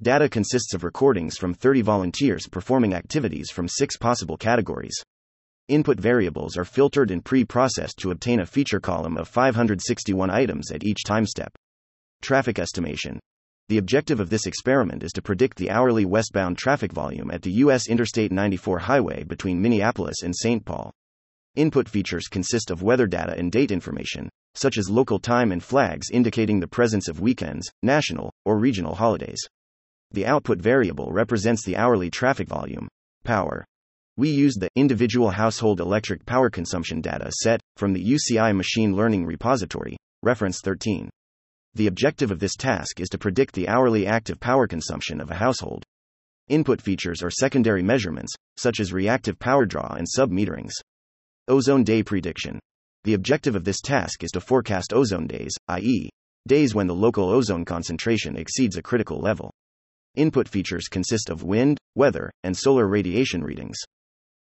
Data 0.03 0.29
consists 0.29 0.75
of 0.75 0.85
recordings 0.85 1.37
from 1.37 1.55
30 1.55 1.83
volunteers 1.83 2.47
performing 2.47 2.95
activities 2.95 3.51
from 3.51 3.69
six 3.69 3.97
possible 3.97 4.37
categories. 4.37 4.95
Input 5.69 6.01
variables 6.01 6.57
are 6.57 6.65
filtered 6.65 7.11
and 7.11 7.25
pre 7.25 7.45
processed 7.45 7.99
to 7.99 8.11
obtain 8.11 8.41
a 8.41 8.47
feature 8.47 8.81
column 8.81 9.17
of 9.17 9.29
561 9.29 10.31
items 10.31 10.71
at 10.71 10.85
each 10.85 11.05
time 11.05 11.27
step. 11.27 11.53
Traffic 12.23 12.59
estimation. 12.59 13.21
The 13.69 13.77
objective 13.77 14.19
of 14.19 14.31
this 14.31 14.47
experiment 14.47 15.03
is 15.03 15.13
to 15.13 15.21
predict 15.21 15.59
the 15.59 15.71
hourly 15.71 16.07
westbound 16.07 16.57
traffic 16.57 16.91
volume 16.91 17.31
at 17.31 17.43
the 17.43 17.53
U.S. 17.65 17.87
Interstate 17.87 18.33
94 18.33 18.79
highway 18.79 19.25
between 19.25 19.61
Minneapolis 19.61 20.23
and 20.23 20.35
St. 20.35 20.65
Paul. 20.65 20.91
Input 21.55 21.87
features 21.87 22.29
consist 22.29 22.71
of 22.71 22.83
weather 22.83 23.07
data 23.07 23.35
and 23.37 23.53
date 23.53 23.71
information, 23.71 24.31
such 24.55 24.79
as 24.79 24.89
local 24.89 25.19
time 25.19 25.53
and 25.53 25.63
flags 25.63 26.09
indicating 26.11 26.61
the 26.61 26.67
presence 26.67 27.09
of 27.09 27.21
weekends, 27.21 27.71
national, 27.83 28.33
or 28.47 28.59
regional 28.59 28.95
holidays. 28.95 29.41
The 30.13 30.25
output 30.25 30.63
variable 30.63 31.13
represents 31.13 31.63
the 31.63 31.77
hourly 31.77 32.09
traffic 32.11 32.49
volume, 32.49 32.89
power. 33.23 33.67
We 34.17 34.31
used 34.31 34.61
the 34.61 34.71
individual 34.77 35.29
household 35.29 35.81
electric 35.81 36.25
power 36.25 36.49
consumption 36.49 37.03
data 37.03 37.31
set 37.43 37.61
from 37.77 37.93
the 37.93 38.03
UCI 38.03 38.57
machine 38.57 38.97
learning 38.97 39.27
repository, 39.27 39.99
reference 40.23 40.63
13. 40.63 41.11
The 41.79 41.87
objective 41.87 42.33
of 42.33 42.41
this 42.41 42.57
task 42.57 42.99
is 42.99 43.09
to 43.11 43.19
predict 43.19 43.55
the 43.55 43.69
hourly 43.69 44.05
active 44.05 44.41
power 44.41 44.67
consumption 44.67 45.21
of 45.21 45.31
a 45.31 45.37
household. 45.37 45.85
Input 46.49 46.83
features 46.83 47.23
are 47.23 47.31
secondary 47.31 47.85
measurements, 47.85 48.35
such 48.57 48.81
as 48.81 48.93
reactive 48.93 49.39
power 49.39 49.65
draw 49.65 49.95
and 49.95 50.05
sub 50.09 50.33
meterings. 50.33 50.73
Ozone 51.47 51.85
day 51.85 52.03
prediction. 52.03 52.59
The 53.05 53.15
objective 53.15 53.55
of 53.55 53.63
this 53.63 53.81
task 53.81 54.25
is 54.25 54.33
to 54.33 54.41
forecast 54.41 54.93
ozone 54.93 55.29
days, 55.29 55.53
i.e., 55.69 56.11
days 56.49 56.75
when 56.75 56.89
the 56.89 56.97
local 56.97 57.31
ozone 57.31 57.65
concentration 57.65 58.37
exceeds 58.37 58.77
a 58.77 58.83
critical 58.83 59.21
level. 59.21 59.53
Input 60.17 60.49
features 60.49 60.89
consist 60.89 61.31
of 61.31 61.45
wind, 61.45 61.79
weather, 61.95 62.29
and 62.43 62.57
solar 62.57 62.89
radiation 62.89 63.45
readings. 63.45 63.79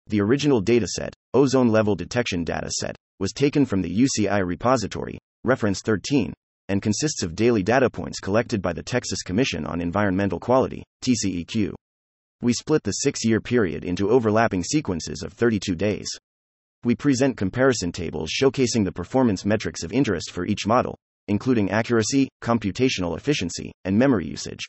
The 0.07 0.21
original 0.21 0.63
dataset, 0.63 1.11
ozone 1.33 1.67
level 1.67 1.95
detection 1.95 2.45
dataset, 2.45 2.95
was 3.19 3.33
taken 3.33 3.65
from 3.65 3.81
the 3.81 3.93
UCI 3.93 4.41
repository, 4.45 5.19
reference 5.43 5.81
13, 5.81 6.33
and 6.69 6.81
consists 6.81 7.23
of 7.23 7.35
daily 7.35 7.63
data 7.63 7.89
points 7.89 8.19
collected 8.19 8.61
by 8.61 8.73
the 8.73 8.83
Texas 8.83 9.21
Commission 9.21 9.65
on 9.65 9.81
Environmental 9.81 10.39
Quality, 10.39 10.83
TCEQ. 11.03 11.73
We 12.41 12.53
split 12.53 12.83
the 12.83 12.91
six 12.91 13.23
year 13.23 13.41
period 13.41 13.83
into 13.83 14.09
overlapping 14.09 14.63
sequences 14.63 15.23
of 15.23 15.33
32 15.33 15.75
days. 15.75 16.07
We 16.83 16.95
present 16.95 17.37
comparison 17.37 17.91
tables 17.91 18.29
showcasing 18.29 18.85
the 18.85 18.91
performance 18.91 19.45
metrics 19.45 19.83
of 19.83 19.91
interest 19.91 20.31
for 20.31 20.45
each 20.45 20.67
model, 20.67 20.95
including 21.27 21.71
accuracy, 21.71 22.29
computational 22.43 23.17
efficiency, 23.17 23.71
and 23.83 23.97
memory 23.97 24.27
usage. 24.27 24.65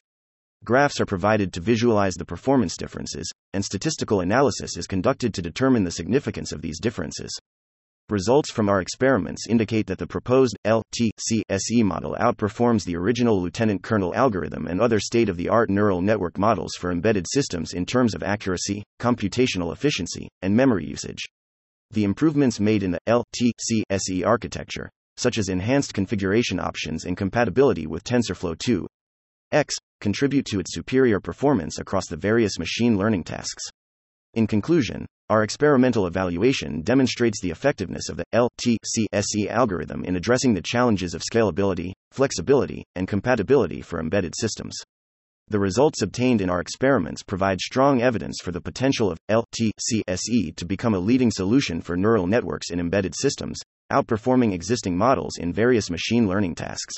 Graphs 0.64 1.00
are 1.00 1.06
provided 1.06 1.52
to 1.52 1.60
visualize 1.60 2.14
the 2.14 2.24
performance 2.24 2.76
differences, 2.76 3.30
and 3.52 3.64
statistical 3.64 4.20
analysis 4.20 4.76
is 4.76 4.86
conducted 4.86 5.34
to 5.34 5.42
determine 5.42 5.84
the 5.84 5.90
significance 5.90 6.52
of 6.52 6.62
these 6.62 6.80
differences. 6.80 7.30
Results 8.08 8.52
from 8.52 8.68
our 8.68 8.80
experiments 8.80 9.48
indicate 9.48 9.88
that 9.88 9.98
the 9.98 10.06
proposed 10.06 10.56
LTCSE 10.64 11.82
model 11.82 12.16
outperforms 12.20 12.84
the 12.84 12.94
original 12.94 13.42
lieutenant 13.42 13.82
colonel 13.82 14.14
algorithm 14.14 14.68
and 14.68 14.80
other 14.80 15.00
state 15.00 15.28
of 15.28 15.36
the 15.36 15.48
art 15.48 15.70
neural 15.70 16.00
network 16.00 16.38
models 16.38 16.76
for 16.78 16.92
embedded 16.92 17.26
systems 17.28 17.72
in 17.72 17.84
terms 17.84 18.14
of 18.14 18.22
accuracy, 18.22 18.84
computational 19.00 19.72
efficiency, 19.72 20.28
and 20.42 20.54
memory 20.54 20.86
usage. 20.86 21.24
The 21.90 22.04
improvements 22.04 22.60
made 22.60 22.84
in 22.84 22.92
the 22.92 23.00
LTCSE 23.08 24.24
architecture, 24.24 24.88
such 25.16 25.36
as 25.36 25.48
enhanced 25.48 25.92
configuration 25.92 26.60
options 26.60 27.06
and 27.06 27.16
compatibility 27.16 27.88
with 27.88 28.04
TensorFlow 28.04 28.56
2 28.56 28.86
X, 29.50 29.74
contribute 30.00 30.46
to 30.46 30.60
its 30.60 30.72
superior 30.72 31.18
performance 31.18 31.80
across 31.80 32.06
the 32.06 32.16
various 32.16 32.56
machine 32.56 32.96
learning 32.96 33.24
tasks. 33.24 33.64
In 34.34 34.46
conclusion, 34.46 35.06
our 35.28 35.42
experimental 35.42 36.06
evaluation 36.06 36.82
demonstrates 36.82 37.40
the 37.40 37.50
effectiveness 37.50 38.08
of 38.08 38.16
the 38.16 38.24
LTCSE 38.32 39.48
algorithm 39.48 40.04
in 40.04 40.14
addressing 40.14 40.54
the 40.54 40.62
challenges 40.62 41.14
of 41.14 41.22
scalability, 41.22 41.92
flexibility, 42.12 42.84
and 42.94 43.08
compatibility 43.08 43.82
for 43.82 43.98
embedded 43.98 44.34
systems. 44.36 44.76
The 45.48 45.58
results 45.58 46.02
obtained 46.02 46.40
in 46.40 46.50
our 46.50 46.60
experiments 46.60 47.24
provide 47.24 47.60
strong 47.60 48.02
evidence 48.02 48.38
for 48.40 48.52
the 48.52 48.60
potential 48.60 49.10
of 49.10 49.18
LTCSE 49.28 50.54
to 50.56 50.64
become 50.64 50.94
a 50.94 50.98
leading 50.98 51.32
solution 51.32 51.80
for 51.80 51.96
neural 51.96 52.28
networks 52.28 52.70
in 52.70 52.78
embedded 52.78 53.14
systems, 53.16 53.58
outperforming 53.92 54.52
existing 54.52 54.96
models 54.96 55.38
in 55.38 55.52
various 55.52 55.90
machine 55.90 56.28
learning 56.28 56.54
tasks. 56.54 56.94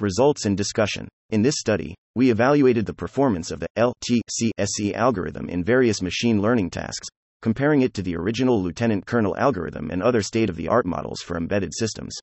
Results 0.00 0.46
and 0.46 0.56
discussion. 0.56 1.06
In 1.30 1.42
this 1.42 1.56
study, 1.58 1.94
we 2.16 2.30
evaluated 2.30 2.86
the 2.86 2.94
performance 2.94 3.52
of 3.52 3.60
the 3.60 3.68
LTCSE 3.78 4.94
algorithm 4.94 5.48
in 5.48 5.62
various 5.62 6.02
machine 6.02 6.42
learning 6.42 6.70
tasks, 6.70 7.08
comparing 7.42 7.82
it 7.82 7.92
to 7.92 8.02
the 8.02 8.16
original 8.16 8.62
lieutenant 8.62 9.04
colonel 9.04 9.36
algorithm 9.36 9.90
and 9.90 10.02
other 10.02 10.22
state 10.22 10.48
of 10.48 10.56
the 10.56 10.68
art 10.68 10.86
models 10.86 11.20
for 11.20 11.36
embedded 11.36 11.72
systems. 11.74 12.16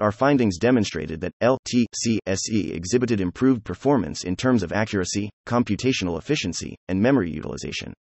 Our 0.00 0.12
findings 0.12 0.58
demonstrated 0.58 1.20
that 1.20 1.32
LTCSE 1.42 2.74
exhibited 2.74 3.20
improved 3.20 3.64
performance 3.64 4.24
in 4.24 4.36
terms 4.36 4.62
of 4.62 4.72
accuracy, 4.72 5.30
computational 5.46 6.18
efficiency, 6.18 6.76
and 6.88 7.00
memory 7.00 7.30
utilization. 7.30 7.94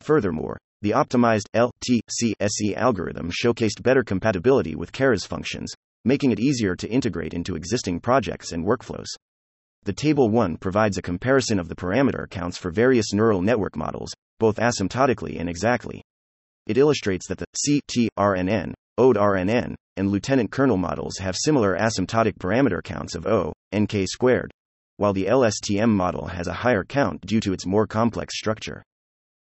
Furthermore, 0.00 0.58
the 0.82 0.90
optimized 0.90 1.46
LTCSE 1.54 2.76
algorithm 2.76 3.30
showcased 3.30 3.82
better 3.82 4.02
compatibility 4.02 4.74
with 4.74 4.92
Keras 4.92 5.26
functions, 5.26 5.72
making 6.04 6.30
it 6.30 6.40
easier 6.40 6.74
to 6.76 6.88
integrate 6.88 7.34
into 7.34 7.56
existing 7.56 8.00
projects 8.00 8.52
and 8.52 8.64
workflows. 8.64 9.08
The 9.84 9.92
Table 9.92 10.28
1 10.28 10.56
provides 10.58 10.98
a 10.98 11.02
comparison 11.02 11.58
of 11.58 11.68
the 11.68 11.76
parameter 11.76 12.28
counts 12.28 12.58
for 12.58 12.70
various 12.70 13.12
neural 13.12 13.40
network 13.40 13.76
models, 13.76 14.12
both 14.38 14.56
asymptotically 14.56 15.40
and 15.40 15.48
exactly. 15.48 16.02
It 16.66 16.76
illustrates 16.76 17.26
that 17.28 17.38
the 17.38 17.46
CTRNN, 17.66 18.74
ODE-RNN, 18.98 19.74
and 19.96 20.10
lieutenant 20.10 20.50
colonel 20.50 20.76
models 20.76 21.18
have 21.18 21.36
similar 21.36 21.76
asymptotic 21.76 22.34
parameter 22.38 22.82
counts 22.82 23.14
of 23.14 23.26
O, 23.26 23.52
nk 23.72 24.06
squared, 24.06 24.50
while 24.96 25.12
the 25.12 25.26
LSTM 25.26 25.90
model 25.90 26.26
has 26.26 26.46
a 26.46 26.52
higher 26.52 26.84
count 26.84 27.20
due 27.22 27.40
to 27.40 27.52
its 27.52 27.64
more 27.64 27.86
complex 27.86 28.36
structure. 28.36 28.82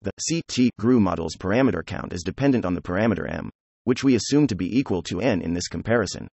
The 0.02 0.10
CT 0.28 0.70
GRU 0.78 0.98
model's 0.98 1.36
parameter 1.36 1.86
count 1.86 2.12
is 2.12 2.22
dependent 2.22 2.64
on 2.64 2.74
the 2.74 2.82
parameter 2.82 3.32
m, 3.32 3.50
which 3.84 4.02
we 4.02 4.14
assume 4.14 4.46
to 4.48 4.56
be 4.56 4.78
equal 4.78 5.02
to 5.04 5.20
n 5.20 5.40
in 5.40 5.54
this 5.54 5.68
comparison. 5.68 6.26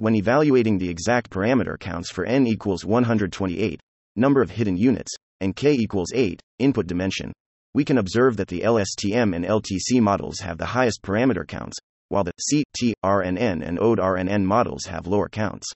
When 0.00 0.14
evaluating 0.14 0.78
the 0.78 0.88
exact 0.88 1.28
parameter 1.28 1.76
counts 1.76 2.08
for 2.08 2.24
n 2.24 2.46
equals 2.46 2.84
128, 2.84 3.80
number 4.14 4.40
of 4.40 4.50
hidden 4.50 4.76
units, 4.76 5.12
and 5.40 5.56
k 5.56 5.72
equals 5.72 6.12
8, 6.14 6.40
input 6.60 6.86
dimension, 6.86 7.32
we 7.74 7.84
can 7.84 7.98
observe 7.98 8.36
that 8.36 8.46
the 8.46 8.60
LSTM 8.60 9.34
and 9.34 9.44
LTC 9.44 10.00
models 10.00 10.38
have 10.38 10.56
the 10.56 10.66
highest 10.66 11.02
parameter 11.02 11.44
counts, 11.44 11.76
while 12.10 12.22
the 12.22 12.32
CTRNN 12.48 13.66
and 13.66 13.80
ODE-RNN 13.80 14.44
models 14.44 14.84
have 14.84 15.08
lower 15.08 15.28
counts. 15.28 15.66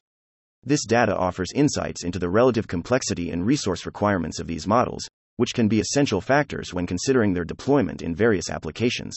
This 0.63 0.87
data 0.87 1.17
offers 1.17 1.49
insights 1.53 2.05
into 2.05 2.21
the 2.21 2.31
relative 2.31 2.69
complexity 2.69 3.33
and 3.33 3.45
resource 3.45 3.87
requirements 3.87 4.39
of 4.39 4.47
these 4.47 4.69
models, 4.69 5.05
which 5.37 5.53
can 5.53 5.67
be 5.67 5.81
essential 5.81 6.21
factors 6.21 6.73
when 6.73 6.87
considering 6.87 7.35
their 7.35 7.45
deployment 7.45 8.03
in 8.03 8.15
various 8.15 8.49
applications. 8.51 9.17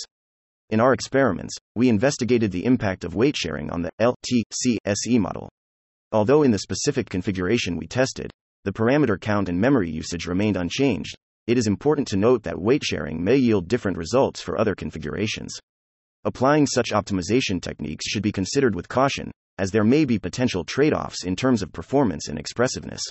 In 0.72 0.80
our 0.80 0.94
experiments, 0.94 1.56
we 1.76 1.90
investigated 1.90 2.52
the 2.52 2.66
impact 2.66 3.04
of 3.04 3.14
weight 3.14 3.38
sharing 3.38 3.70
on 3.70 3.84
the 3.84 3.92
LTCSE 4.02 5.20
model. 5.20 5.48
Although 6.12 6.42
in 6.42 6.50
the 6.50 6.58
specific 6.58 7.08
configuration 7.08 7.78
we 7.78 7.86
tested, 7.86 8.32
the 8.64 8.74
parameter 8.74 9.20
count 9.22 9.48
and 9.48 9.62
memory 9.62 9.92
usage 9.92 10.26
remained 10.26 10.58
unchanged, 10.58 11.16
it 11.46 11.60
is 11.60 11.68
important 11.68 12.08
to 12.08 12.18
note 12.18 12.42
that 12.44 12.60
weight 12.60 12.84
sharing 12.84 13.24
may 13.24 13.36
yield 13.36 13.68
different 13.68 13.96
results 13.96 14.42
for 14.42 14.60
other 14.60 14.74
configurations. 14.74 15.54
Applying 16.24 16.66
such 16.66 16.90
optimization 16.90 17.62
techniques 17.62 18.08
should 18.08 18.24
be 18.24 18.32
considered 18.32 18.74
with 18.74 18.90
caution, 18.90 19.30
as 19.60 19.70
there 19.70 19.84
may 19.84 20.04
be 20.04 20.18
potential 20.18 20.64
trade 20.64 20.94
offs 20.94 21.26
in 21.26 21.36
terms 21.36 21.62
of 21.62 21.72
performance 21.72 22.28
and 22.28 22.40
expressiveness. 22.40 23.04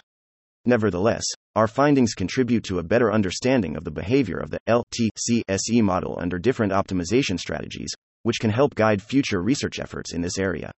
Nevertheless, 0.66 1.24
our 1.54 1.68
findings 1.68 2.14
contribute 2.14 2.64
to 2.64 2.78
a 2.78 2.82
better 2.82 3.12
understanding 3.12 3.76
of 3.76 3.84
the 3.84 3.90
behavior 3.90 4.38
of 4.38 4.50
the 4.50 4.60
LTCSE 4.66 5.82
model 5.82 6.16
under 6.18 6.38
different 6.38 6.72
optimization 6.72 7.38
strategies, 7.38 7.92
which 8.22 8.40
can 8.40 8.50
help 8.50 8.74
guide 8.74 9.02
future 9.02 9.42
research 9.42 9.78
efforts 9.78 10.14
in 10.14 10.22
this 10.22 10.38
area. 10.38 10.72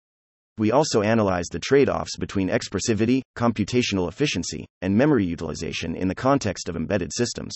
We 0.58 0.72
also 0.72 1.02
analyzed 1.02 1.52
the 1.52 1.60
trade 1.60 1.88
offs 1.88 2.16
between 2.16 2.48
expressivity, 2.48 3.22
computational 3.36 4.08
efficiency, 4.08 4.66
and 4.82 4.96
memory 4.96 5.24
utilization 5.24 5.94
in 5.94 6.08
the 6.08 6.14
context 6.14 6.68
of 6.68 6.76
embedded 6.76 7.12
systems. 7.12 7.54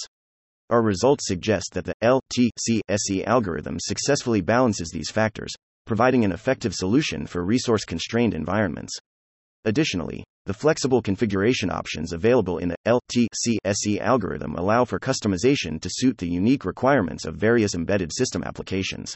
Our 0.69 0.83
results 0.83 1.27
suggest 1.27 1.71
that 1.73 1.85
the 1.85 1.95
LTCSE 2.01 3.27
algorithm 3.27 3.79
successfully 3.81 4.41
balances 4.41 4.91
these 4.91 5.11
factors, 5.11 5.53
providing 5.85 6.25
an 6.25 6.31
effective 6.31 6.75
solution 6.75 7.27
for 7.27 7.45
resource 7.45 7.85
constrained 7.85 8.35
environments. 8.35 8.97
Additionally, 9.65 10.25
the 10.47 10.55
flexible 10.55 11.03
configuration 11.03 11.71
options 11.71 12.13
available 12.13 12.59
in 12.59 12.69
the 12.71 12.77
LTCSE 12.87 14.01
algorithm 14.01 14.55
allow 14.55 14.85
for 14.85 14.99
customization 14.99 15.81
to 15.81 15.91
suit 15.91 16.17
the 16.17 16.29
unique 16.29 16.65
requirements 16.65 17.27
of 17.27 17.37
various 17.37 17.75
embedded 17.75 18.11
system 18.13 18.43
applications. 18.43 19.15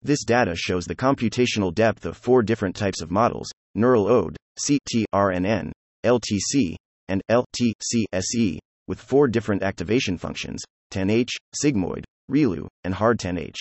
This 0.00 0.24
data 0.24 0.54
shows 0.54 0.84
the 0.84 0.94
computational 0.94 1.74
depth 1.74 2.06
of 2.06 2.16
four 2.16 2.42
different 2.42 2.76
types 2.76 3.00
of 3.00 3.10
models 3.10 3.50
neural 3.74 4.06
ODE, 4.06 4.36
CTRNN, 4.60 5.72
LTC, 6.04 6.76
and 7.08 7.22
LTCSE, 7.30 8.58
with 8.86 9.00
four 9.00 9.28
different 9.28 9.62
activation 9.62 10.16
functions 10.16 10.62
tanh, 10.92 11.26
sigmoid, 11.60 12.04
ReLU, 12.30 12.68
and 12.84 12.94
hard-tanh. 12.94 13.52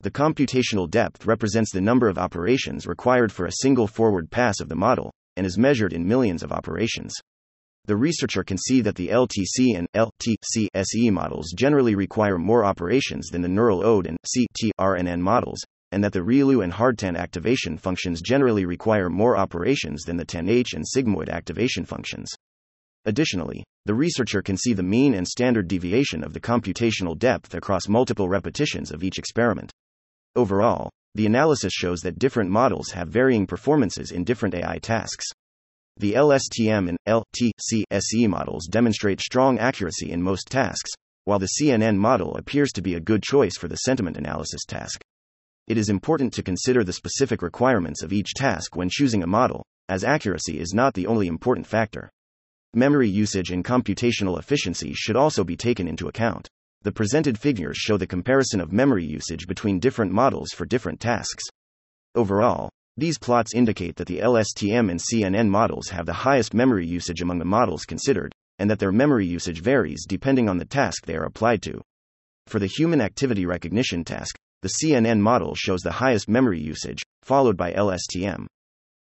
The 0.00 0.10
computational 0.10 0.88
depth 0.88 1.26
represents 1.26 1.72
the 1.72 1.80
number 1.80 2.08
of 2.08 2.18
operations 2.18 2.86
required 2.86 3.32
for 3.32 3.46
a 3.46 3.52
single 3.62 3.86
forward 3.86 4.30
pass 4.30 4.60
of 4.60 4.68
the 4.68 4.76
model, 4.76 5.10
and 5.40 5.46
is 5.46 5.56
measured 5.56 5.94
in 5.94 6.06
millions 6.06 6.42
of 6.42 6.52
operations. 6.52 7.14
The 7.86 7.96
researcher 7.96 8.44
can 8.44 8.58
see 8.58 8.82
that 8.82 8.94
the 8.94 9.08
LTC 9.08 9.74
and 9.74 9.88
LTCSE 9.96 11.10
models 11.10 11.54
generally 11.56 11.94
require 11.94 12.36
more 12.36 12.62
operations 12.62 13.28
than 13.28 13.40
the 13.40 13.48
neural 13.48 13.82
ODE 13.82 14.08
and 14.08 14.18
CTRNN 14.26 15.20
models, 15.20 15.58
and 15.92 16.04
that 16.04 16.12
the 16.12 16.20
ReLU 16.20 16.62
and 16.62 16.70
hard-tanh 16.70 17.16
activation 17.16 17.78
functions 17.78 18.20
generally 18.20 18.66
require 18.66 19.08
more 19.08 19.38
operations 19.38 20.02
than 20.02 20.18
the 20.18 20.26
tanh 20.26 20.74
and 20.74 20.84
sigmoid 20.84 21.30
activation 21.30 21.86
functions. 21.86 22.28
Additionally, 23.06 23.64
the 23.86 23.94
researcher 23.94 24.42
can 24.42 24.58
see 24.58 24.74
the 24.74 24.82
mean 24.82 25.14
and 25.14 25.26
standard 25.26 25.68
deviation 25.68 26.22
of 26.22 26.34
the 26.34 26.40
computational 26.40 27.18
depth 27.18 27.54
across 27.54 27.88
multiple 27.88 28.28
repetitions 28.28 28.92
of 28.92 29.02
each 29.02 29.18
experiment. 29.18 29.72
Overall, 30.36 30.90
the 31.14 31.26
analysis 31.26 31.72
shows 31.72 32.00
that 32.00 32.18
different 32.18 32.50
models 32.50 32.90
have 32.90 33.08
varying 33.08 33.46
performances 33.46 34.10
in 34.10 34.24
different 34.24 34.54
AI 34.54 34.78
tasks. 34.78 35.26
The 35.96 36.14
LSTM 36.14 36.88
and 36.88 36.98
LTCSE 37.06 38.28
models 38.28 38.66
demonstrate 38.66 39.20
strong 39.20 39.58
accuracy 39.58 40.12
in 40.12 40.22
most 40.22 40.48
tasks, 40.48 40.90
while 41.24 41.38
the 41.38 41.50
CNN 41.60 41.96
model 41.96 42.36
appears 42.36 42.72
to 42.72 42.82
be 42.82 42.94
a 42.94 43.00
good 43.00 43.22
choice 43.22 43.56
for 43.56 43.68
the 43.68 43.76
sentiment 43.76 44.16
analysis 44.16 44.64
task. 44.66 45.02
It 45.66 45.76
is 45.76 45.88
important 45.88 46.32
to 46.34 46.42
consider 46.42 46.84
the 46.84 46.92
specific 46.92 47.42
requirements 47.42 48.02
of 48.02 48.12
each 48.12 48.34
task 48.34 48.76
when 48.76 48.88
choosing 48.90 49.22
a 49.22 49.26
model, 49.26 49.64
as 49.88 50.04
accuracy 50.04 50.58
is 50.58 50.72
not 50.72 50.94
the 50.94 51.06
only 51.06 51.26
important 51.26 51.66
factor. 51.66 52.10
Memory 52.72 53.08
usage 53.08 53.50
and 53.50 53.64
computational 53.64 54.38
efficiency 54.38 54.92
should 54.94 55.16
also 55.16 55.44
be 55.44 55.56
taken 55.56 55.86
into 55.86 56.08
account. 56.08 56.48
The 56.82 56.92
presented 56.92 57.38
figures 57.38 57.76
show 57.76 57.98
the 57.98 58.06
comparison 58.06 58.58
of 58.58 58.72
memory 58.72 59.04
usage 59.04 59.46
between 59.46 59.80
different 59.80 60.12
models 60.12 60.48
for 60.54 60.64
different 60.64 60.98
tasks. 60.98 61.44
Overall, 62.14 62.70
these 62.96 63.18
plots 63.18 63.54
indicate 63.54 63.96
that 63.96 64.06
the 64.06 64.20
LSTM 64.20 64.90
and 64.90 64.98
CNN 64.98 65.48
models 65.50 65.90
have 65.90 66.06
the 66.06 66.12
highest 66.12 66.54
memory 66.54 66.86
usage 66.86 67.20
among 67.20 67.38
the 67.38 67.44
models 67.44 67.84
considered, 67.84 68.32
and 68.58 68.70
that 68.70 68.78
their 68.78 68.92
memory 68.92 69.26
usage 69.26 69.60
varies 69.60 70.06
depending 70.08 70.48
on 70.48 70.56
the 70.56 70.64
task 70.64 71.04
they 71.04 71.16
are 71.16 71.24
applied 71.24 71.60
to. 71.62 71.82
For 72.46 72.58
the 72.58 72.66
human 72.66 73.02
activity 73.02 73.44
recognition 73.44 74.02
task, 74.02 74.36
the 74.62 74.72
CNN 74.82 75.20
model 75.20 75.54
shows 75.54 75.82
the 75.82 75.92
highest 75.92 76.28
memory 76.28 76.60
usage, 76.60 77.02
followed 77.22 77.58
by 77.58 77.72
LSTM. 77.74 78.46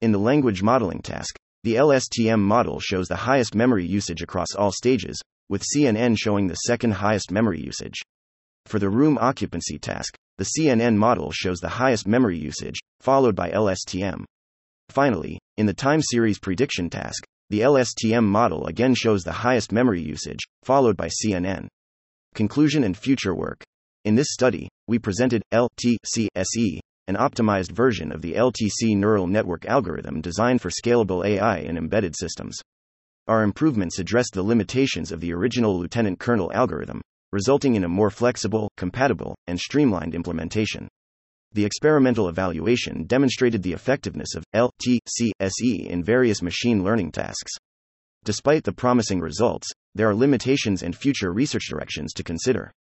In 0.02 0.12
the 0.12 0.20
language 0.20 0.62
modeling 0.62 1.02
task, 1.02 1.38
the 1.64 1.76
LSTM 1.76 2.40
model 2.40 2.82
shows 2.82 3.08
the 3.08 3.16
highest 3.16 3.56
memory 3.56 3.86
usage 3.86 4.22
across 4.22 4.56
all 4.56 4.72
stages, 4.72 5.22
with 5.52 5.66
CNN 5.76 6.18
showing 6.18 6.48
the 6.48 6.56
second 6.56 6.92
highest 6.92 7.30
memory 7.30 7.60
usage. 7.62 8.00
For 8.68 8.80
the 8.80 8.90
room 8.90 9.18
occupancy 9.20 9.78
task, 9.78 10.16
the 10.38 10.50
CNN 10.58 10.96
model 10.96 11.30
shows 11.32 11.60
the 11.60 11.68
highest 11.68 12.08
memory 12.08 12.40
usage, 12.40 12.80
followed 13.02 13.36
by 13.36 13.52
LSTM. 13.52 14.24
Finally, 14.88 15.38
in 15.58 15.66
the 15.66 15.74
time 15.74 16.02
series 16.02 16.40
prediction 16.40 16.90
task, 16.90 17.26
the 17.50 17.60
LSTM 17.60 18.24
model 18.24 18.66
again 18.68 18.96
shows 18.96 19.24
the 19.24 19.32
highest 19.34 19.74
memory 19.74 20.02
usage, 20.02 20.40
followed 20.64 20.96
by 20.96 21.10
CNN. 21.10 21.68
Conclusion 22.34 22.86
and 22.86 22.98
future 22.98 23.36
work. 23.36 23.62
In 24.06 24.16
this 24.16 24.32
study, 24.32 24.70
we 24.88 25.00
presented 25.00 25.44
LTCSE, 25.54 26.80
an 27.08 27.16
optimized 27.18 27.74
version 27.74 28.14
of 28.14 28.22
the 28.22 28.36
LTC 28.36 28.96
neural 28.96 29.28
network 29.28 29.66
algorithm 29.66 30.22
designed 30.22 30.62
for 30.62 30.70
scalable 30.70 31.26
AI 31.26 31.58
in 31.58 31.78
embedded 31.78 32.16
systems. 32.16 32.58
Our 33.28 33.44
improvements 33.44 34.00
addressed 34.00 34.34
the 34.34 34.44
limitations 34.44 35.12
of 35.12 35.20
the 35.20 35.34
original 35.34 35.78
Lieutenant 35.80 36.20
colonel 36.20 36.52
algorithm, 36.54 37.02
resulting 37.32 37.76
in 37.76 37.84
a 37.84 37.90
more 37.90 38.10
flexible, 38.10 38.70
compatible, 38.78 39.36
and 39.48 39.60
streamlined 39.60 40.16
implementation. 40.16 40.88
The 41.54 41.66
experimental 41.66 42.30
evaluation 42.30 43.06
demonstrated 43.06 43.62
the 43.62 43.74
effectiveness 43.74 44.36
of 44.36 44.44
LTCSE 44.56 45.86
in 45.86 46.04
various 46.04 46.42
machine 46.42 46.84
learning 46.84 47.12
tasks. 47.12 47.52
Despite 48.24 48.64
the 48.64 48.72
promising 48.72 49.20
results, 49.20 49.70
there 49.94 50.10
are 50.10 50.16
limitations 50.16 50.82
and 50.82 50.96
future 50.96 51.32
research 51.32 51.68
directions 51.70 52.14
to 52.14 52.24
consider. 52.24 52.72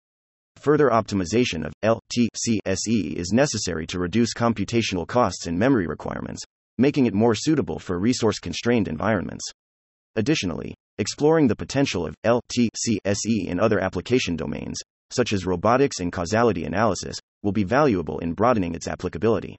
Further 0.58 0.90
optimization 0.90 1.66
of 1.66 1.74
LTCSE 1.84 3.14
is 3.16 3.32
necessary 3.32 3.86
to 3.88 4.00
reduce 4.00 4.34
computational 4.34 5.08
costs 5.08 5.48
and 5.48 5.58
memory 5.58 5.88
requirements, 5.88 6.42
making 6.78 7.06
it 7.06 7.14
more 7.14 7.36
suitable 7.36 7.78
for 7.78 8.00
resource 8.00 8.40
constrained 8.40 8.88
environments. 8.88 9.44
Additionally, 10.16 10.74
exploring 10.98 11.48
the 11.48 11.56
potential 11.56 12.06
of 12.06 12.16
LTCSE 12.26 13.48
in 13.48 13.60
other 13.60 13.80
application 13.80 14.36
domains, 14.36 14.80
such 15.10 15.34
as 15.34 15.46
robotics 15.46 16.00
and 16.00 16.12
causality 16.12 16.66
analysis, 16.66 17.18
will 17.44 17.52
be 17.52 17.64
valuable 17.64 18.20
in 18.20 18.34
broadening 18.34 18.76
its 18.76 18.88
applicability. 18.88 19.58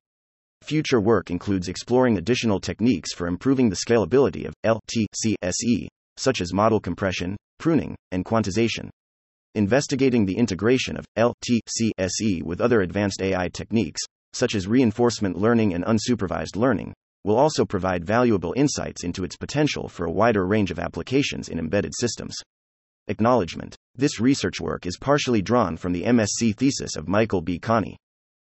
Future 0.62 1.00
work 1.00 1.30
includes 1.30 1.68
exploring 1.68 2.18
additional 2.18 2.60
techniques 2.60 3.12
for 3.12 3.26
improving 3.26 3.68
the 3.68 3.76
scalability 3.76 4.46
of 4.46 4.54
LTCSE, 4.64 5.88
such 6.16 6.40
as 6.40 6.52
model 6.52 6.80
compression, 6.80 7.36
pruning, 7.58 7.96
and 8.10 8.24
quantization 8.24 8.90
investigating 9.54 10.24
the 10.24 10.36
integration 10.36 10.96
of 10.96 11.04
LTCSE 11.18 12.42
with 12.42 12.60
other 12.60 12.80
advanced 12.80 13.20
AI 13.20 13.48
techniques, 13.48 14.00
such 14.32 14.54
as 14.54 14.66
reinforcement 14.66 15.36
learning 15.36 15.74
and 15.74 15.84
unsupervised 15.84 16.56
learning, 16.56 16.94
will 17.24 17.36
also 17.36 17.64
provide 17.64 18.04
valuable 18.04 18.52
insights 18.56 19.04
into 19.04 19.24
its 19.24 19.36
potential 19.36 19.88
for 19.88 20.06
a 20.06 20.12
wider 20.12 20.46
range 20.46 20.70
of 20.70 20.78
applications 20.78 21.48
in 21.48 21.58
embedded 21.58 21.92
systems. 21.94 22.36
Acknowledgement 23.08 23.76
This 23.94 24.20
research 24.20 24.60
work 24.60 24.86
is 24.86 24.96
partially 24.96 25.42
drawn 25.42 25.76
from 25.76 25.92
the 25.92 26.04
MSc 26.04 26.56
thesis 26.56 26.96
of 26.96 27.08
Michael 27.08 27.42
Bidollahkhani. 27.42 27.96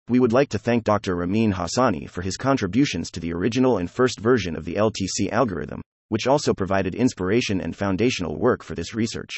We 0.09 0.19
would 0.19 0.33
like 0.33 0.49
to 0.49 0.57
thank 0.57 0.83
Dr. 0.83 1.15
Ramin 1.15 1.53
Hasani 1.53 2.09
for 2.09 2.23
his 2.23 2.35
contributions 2.35 3.11
to 3.11 3.19
the 3.19 3.31
original 3.31 3.77
and 3.77 3.89
first 3.89 4.19
version 4.19 4.55
of 4.55 4.65
the 4.65 4.73
LTC 4.73 5.31
algorithm, 5.31 5.81
which 6.07 6.25
also 6.25 6.53
provided 6.53 6.95
inspiration 6.95 7.61
and 7.61 7.75
foundational 7.75 8.39
work 8.39 8.63
for 8.63 8.73
this 8.73 8.95
research. 8.95 9.37